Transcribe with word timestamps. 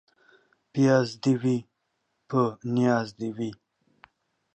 پياز 0.73 1.09
دي 1.23 1.33
وي، 1.41 1.57
په 2.29 2.41
نياز 2.75 3.07
دي 3.19 3.29
وي. 3.37 3.51